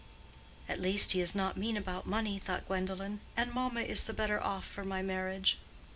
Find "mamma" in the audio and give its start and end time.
3.53-3.81